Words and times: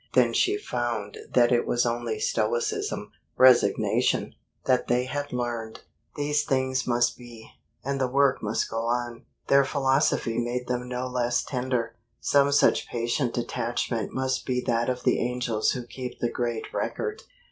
Then 0.13 0.33
she 0.33 0.57
found 0.57 1.19
that 1.31 1.51
it 1.51 1.67
was 1.67 1.85
only 1.85 2.19
stoicism, 2.19 3.11
resignation, 3.37 4.33
that 4.65 4.87
they 4.87 5.03
had 5.03 5.31
learned. 5.31 5.81
These 6.15 6.43
things 6.43 6.87
must 6.87 7.19
be, 7.19 7.51
and 7.85 8.01
the 8.01 8.07
work 8.07 8.41
must 8.41 8.67
go 8.67 8.79
on. 8.87 9.25
Their 9.45 9.63
philosophy 9.63 10.39
made 10.39 10.65
them 10.67 10.89
no 10.89 11.05
less 11.05 11.43
tender. 11.43 11.97
Some 12.19 12.51
such 12.51 12.87
patient 12.87 13.35
detachment 13.35 14.11
must 14.11 14.43
be 14.43 14.59
that 14.61 14.89
of 14.89 15.03
the 15.03 15.19
angels 15.19 15.73
who 15.73 15.83
keep 15.85 16.17
the 16.19 16.31
Great 16.31 16.73
Record. 16.73 17.21